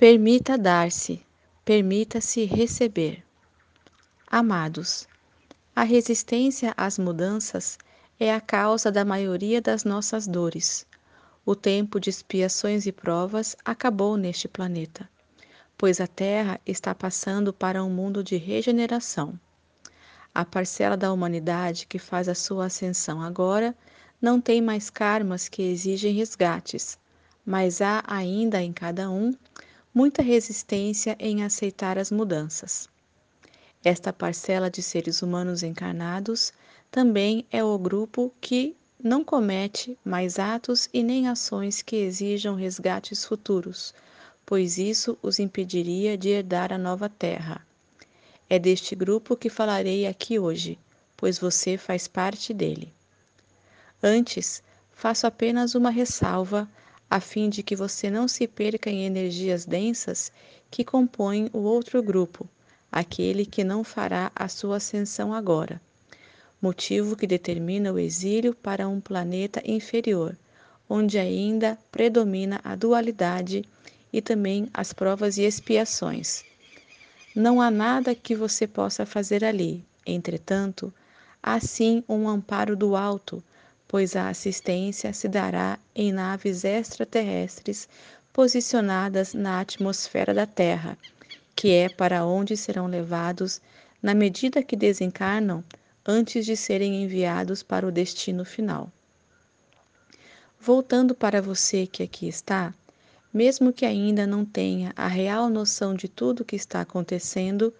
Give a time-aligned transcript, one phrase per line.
[0.00, 1.26] Permita dar-se,
[1.62, 3.22] permita-se receber.
[4.26, 5.06] Amados,
[5.76, 7.76] a resistência às mudanças
[8.18, 10.86] é a causa da maioria das nossas dores.
[11.44, 15.06] O tempo de expiações e provas acabou neste planeta,
[15.76, 19.38] pois a Terra está passando para um mundo de regeneração.
[20.34, 23.76] A parcela da humanidade que faz a sua ascensão agora
[24.18, 26.98] não tem mais karmas que exigem resgates,
[27.44, 29.34] mas há ainda em cada um
[29.92, 32.88] muita resistência em aceitar as mudanças.
[33.82, 36.52] Esta parcela de seres humanos encarnados
[36.90, 43.24] também é o grupo que não comete mais atos e nem ações que exijam resgates
[43.24, 43.94] futuros,
[44.44, 47.66] pois isso os impediria de herdar a nova terra.
[48.48, 50.78] É deste grupo que falarei aqui hoje,
[51.16, 52.92] pois você faz parte dele.
[54.02, 54.62] Antes,
[54.92, 56.68] faço apenas uma ressalva
[57.10, 60.30] a fim de que você não se perca em energias densas
[60.70, 62.48] que compõem o outro grupo,
[62.90, 65.82] aquele que não fará a sua ascensão agora,
[66.62, 70.38] motivo que determina o exílio para um planeta inferior,
[70.88, 73.64] onde ainda predomina a dualidade
[74.12, 76.44] e também as provas e expiações.
[77.34, 80.92] Não há nada que você possa fazer ali, entretanto,
[81.42, 83.42] há sim um amparo do alto
[83.90, 87.88] pois a assistência se dará em naves extraterrestres
[88.32, 90.96] posicionadas na atmosfera da Terra,
[91.56, 93.60] que é para onde serão levados
[94.00, 95.64] na medida que desencarnam
[96.06, 98.92] antes de serem enviados para o destino final.
[100.60, 102.72] Voltando para você que aqui está,
[103.34, 107.74] mesmo que ainda não tenha a real noção de tudo o que está acontecendo,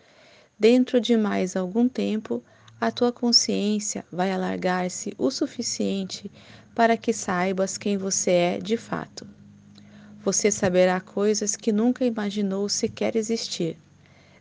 [0.59, 2.43] dentro de mais algum tempo
[2.81, 6.31] a tua consciência vai alargar-se o suficiente
[6.75, 9.27] para que saibas quem você é de fato.
[10.25, 13.77] Você saberá coisas que nunca imaginou sequer existir.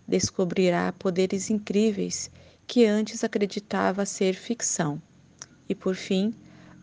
[0.07, 2.31] Descobrirá poderes incríveis
[2.65, 5.02] que antes acreditava ser ficção.
[5.67, 6.33] E por fim,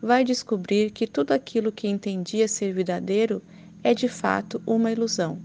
[0.01, 3.41] vai descobrir que tudo aquilo que entendia ser verdadeiro
[3.83, 5.39] é de fato uma ilusão.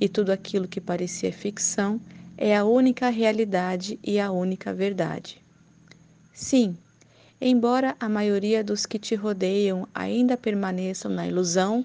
[0.00, 2.00] E tudo aquilo que parecia ficção
[2.40, 5.42] é a única realidade e a única verdade.
[6.32, 6.76] Sim,
[7.40, 11.84] embora a maioria dos que te rodeiam ainda permaneçam na ilusão,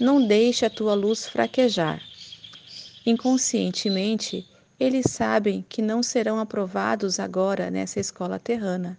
[0.00, 2.02] não deixe a tua luz fraquejar.
[3.06, 4.44] Inconscientemente,
[4.80, 8.98] eles sabem que não serão aprovados agora nessa escola terrana,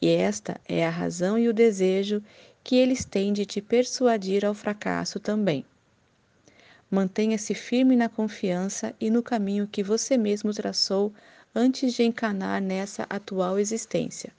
[0.00, 2.22] e esta é a razão e o desejo
[2.64, 5.62] que eles têm de te persuadir ao fracasso também.
[6.94, 11.10] Mantenha-se firme na confiança e no caminho que você mesmo traçou
[11.54, 14.30] antes de encanar nessa atual existência.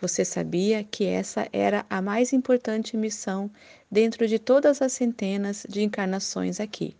[0.00, 3.48] Você sabia que essa era a mais importante missão
[3.88, 6.96] dentro de todas as centenas de encarnações aqui.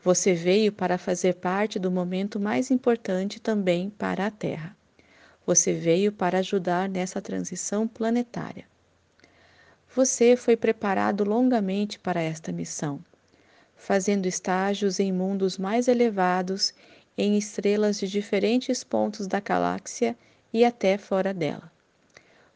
[0.00, 4.76] Você veio para fazer parte do momento mais importante também para a Terra.
[5.44, 8.64] Você veio para ajudar nessa transição planetária.
[9.92, 13.02] Você foi preparado longamente para esta missão
[13.76, 16.74] fazendo estágios em mundos mais elevados,
[17.16, 20.16] em estrelas de diferentes pontos da galáxia
[20.52, 21.70] e até fora dela.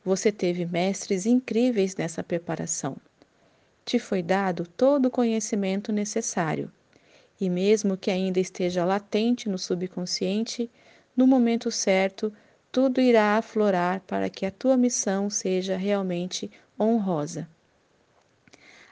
[0.04, 2.97] Você teve mestres incríveis nessa preparação.
[3.84, 6.72] Te foi dado todo o conhecimento necessário,
[7.41, 10.70] e mesmo que ainda esteja latente no subconsciente,
[11.16, 12.32] no momento certo,
[12.72, 17.48] tudo irá aflorar para que a tua missão seja realmente honrosa.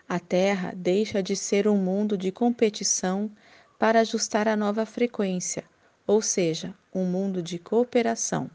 [0.08, 3.30] A Terra deixa de ser um mundo de competição
[3.78, 5.64] para ajustar a nova frequência,
[6.06, 8.50] ou seja, um mundo de cooperação.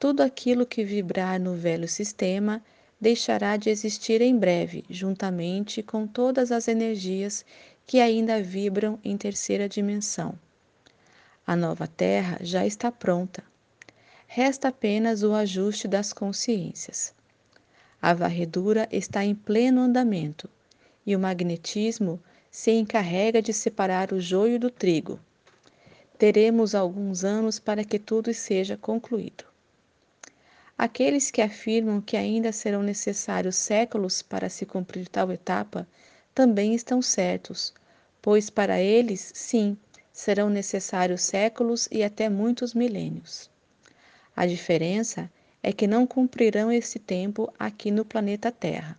[0.00, 2.60] Tudo aquilo que vibrar no velho sistema
[3.00, 7.44] deixará de existir em breve, juntamente com todas as energias
[7.86, 10.36] que ainda vibram em terceira dimensão.
[11.46, 13.44] A nova Terra já está pronta.
[14.26, 17.14] Resta apenas o ajuste das consciências.
[18.00, 20.48] A varredura está em pleno andamento
[21.04, 22.20] e o magnetismo
[22.50, 25.18] se encarrega de separar o joio do trigo.
[26.16, 29.44] Teremos alguns anos para que tudo seja concluído.
[30.76, 35.86] Aqueles que afirmam que ainda serão necessários séculos para se cumprir tal etapa
[36.32, 37.74] também estão certos,
[38.22, 39.76] pois para eles, sim,
[40.12, 43.50] serão necessários séculos e até muitos milênios.
[44.36, 45.28] A diferença
[45.68, 48.98] é que não cumprirão esse tempo aqui no planeta Terra.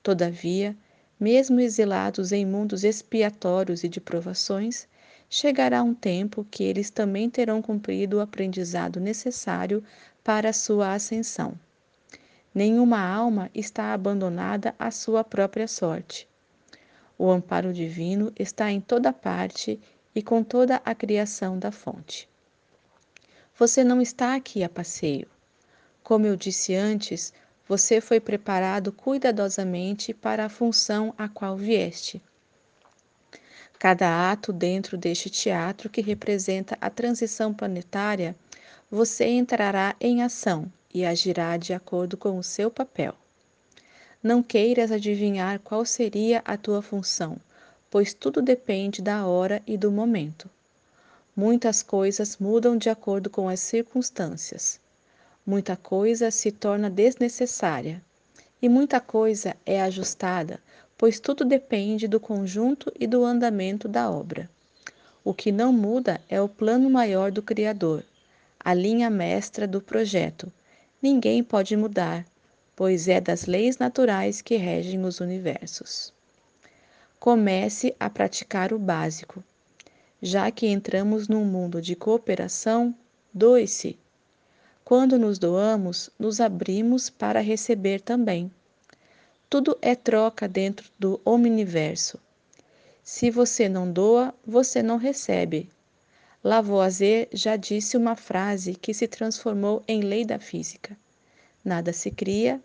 [0.00, 0.76] Todavia,
[1.18, 4.86] mesmo exilados em mundos expiatórios e de provações,
[5.28, 9.82] chegará um tempo que eles também terão cumprido o aprendizado necessário
[10.22, 11.58] para a sua ascensão.
[12.54, 16.28] Nenhuma alma está abandonada à sua própria sorte.
[17.18, 19.80] O amparo divino está em toda parte
[20.14, 22.28] e com toda a criação da fonte.
[23.58, 25.26] Você não está aqui a passeio.
[26.02, 27.32] Como eu disse antes,
[27.68, 32.20] você foi preparado cuidadosamente para a função a qual vieste.
[33.78, 38.36] Cada ato dentro deste teatro que representa a transição planetária,
[38.90, 43.14] você entrará em ação e agirá de acordo com o seu papel.
[44.22, 47.38] Não queiras adivinhar qual seria a tua função,
[47.90, 50.48] pois tudo depende da hora e do momento.
[51.34, 54.80] Muitas coisas mudam de acordo com as circunstâncias.
[55.44, 58.02] Muita coisa se torna desnecessária
[58.60, 60.60] e muita coisa é ajustada,
[60.96, 64.48] pois tudo depende do conjunto e do andamento da obra.
[65.24, 68.04] O que não muda é o plano maior do Criador,
[68.60, 70.52] a linha mestra do projeto.
[71.00, 72.24] Ninguém pode mudar,
[72.76, 76.12] pois é das leis naturais que regem os universos.
[77.18, 79.42] Comece a praticar o básico
[80.22, 82.94] já que entramos num mundo de cooperação,
[83.34, 83.98] doe-se.
[84.84, 88.50] Quando nos doamos, nos abrimos para receber também.
[89.48, 92.18] Tudo é troca dentro do omniverso.
[93.02, 95.70] Se você não doa, você não recebe.
[96.42, 100.96] Lavoisier já disse uma frase que se transformou em lei da física:
[101.64, 102.60] Nada se cria,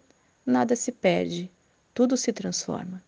[0.46, 1.52] nada se perde,
[1.94, 3.04] tudo se transforma.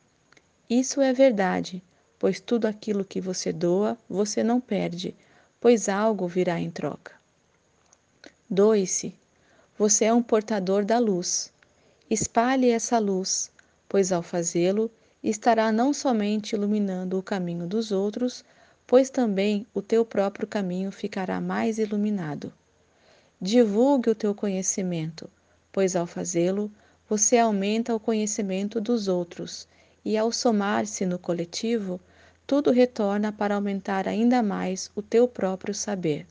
[0.69, 1.81] Isso é verdade,
[2.19, 5.15] pois tudo aquilo que você doa, você não perde,
[5.59, 7.18] pois algo virá em troca.
[8.51, 9.13] Doe-se.
[9.77, 11.53] Você é um portador da luz.
[12.09, 13.51] Espalhe essa luz,
[13.87, 14.89] pois ao fazê-lo,
[15.23, 18.43] estará não somente iluminando o caminho dos outros,
[18.87, 22.51] pois também o teu próprio caminho ficará mais iluminado.
[23.39, 25.29] Divulgue o teu conhecimento,
[25.71, 26.71] pois ao fazê-lo,
[27.07, 29.67] você aumenta o conhecimento dos outros,
[30.03, 31.99] e ao somar-se no coletivo,
[32.47, 36.25] tudo retorna para aumentar ainda mais o teu próprio saber.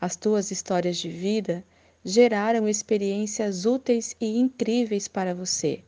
[0.00, 1.64] As tuas histórias de vida
[2.04, 5.82] geraram experiências úteis e incríveis para você.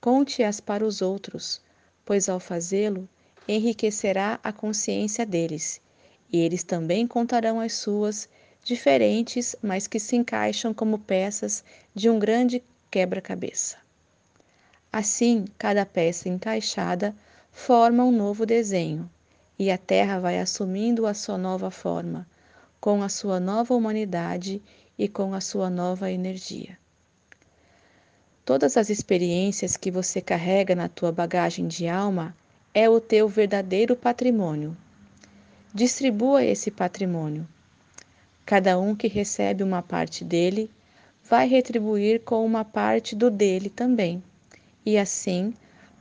[0.00, 1.60] Conte-as para os outros,
[2.04, 3.08] pois ao fazê-lo,
[3.46, 5.80] enriquecerá a consciência deles,
[6.32, 8.28] e eles também contarão as suas,
[8.62, 11.64] diferentes, mas que se encaixam como peças
[11.94, 13.76] de um grande quebra-cabeça.
[14.92, 17.14] Assim, cada peça encaixada
[17.52, 19.08] forma um novo desenho,
[19.58, 22.26] e a Terra vai assumindo a sua nova forma,
[22.80, 24.62] com a sua nova humanidade
[24.98, 26.78] e com a sua nova energia.
[28.44, 32.34] Todas as experiências que você carrega na tua bagagem de alma
[32.72, 34.76] é o teu verdadeiro patrimônio.
[35.74, 37.46] Distribua esse patrimônio.
[38.46, 40.70] Cada um que recebe uma parte dele
[41.22, 44.22] vai retribuir com uma parte do dele também.
[44.86, 45.52] E assim,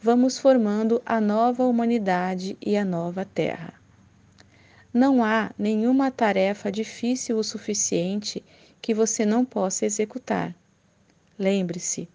[0.01, 3.73] vamos formando a nova humanidade e a nova Terra.
[4.93, 8.43] Não há nenhuma tarefa difícil o suficiente
[8.81, 10.55] que você não possa executar.
[11.37, 12.09] Lembre-se,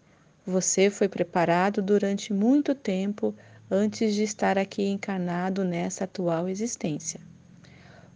[0.45, 3.35] você foi preparado durante muito tempo
[3.71, 7.21] antes de estar aqui encarnado nessa atual existência.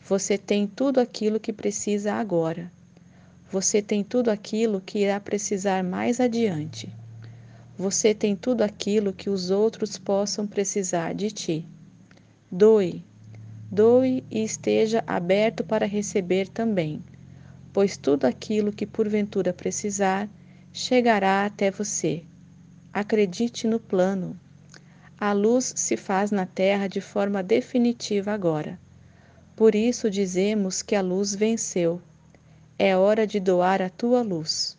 [0.09, 2.71] Você tem tudo aquilo que precisa agora.
[3.51, 6.93] Você tem tudo aquilo que irá precisar mais adiante.
[7.79, 11.67] Você tem tudo aquilo que os outros possam precisar de ti.
[12.51, 13.05] Doe,
[13.71, 17.03] doe e esteja aberto para receber também,
[17.73, 20.29] pois tudo aquilo que porventura precisar
[20.73, 22.23] chegará até você.
[22.93, 24.39] Acredite no plano.
[25.19, 28.79] A luz se faz na terra de forma definitiva agora.
[29.55, 32.01] Por isso dizemos que a luz venceu.
[32.79, 34.77] É hora de doar a tua luz.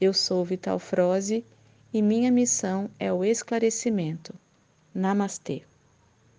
[0.00, 1.44] Eu sou Vital Froze
[1.92, 4.34] e minha missão é o esclarecimento.
[4.94, 5.62] Namastê.